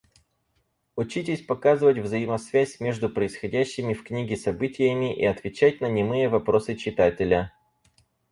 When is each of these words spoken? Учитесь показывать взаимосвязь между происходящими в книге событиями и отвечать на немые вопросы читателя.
Учитесь 0.95 1.45
показывать 1.45 1.99
взаимосвязь 1.99 2.79
между 2.79 3.07
происходящими 3.07 3.93
в 3.93 4.03
книге 4.03 4.35
событиями 4.35 5.15
и 5.15 5.23
отвечать 5.23 5.79
на 5.79 5.85
немые 5.89 6.27
вопросы 6.27 6.73
читателя. 6.75 7.53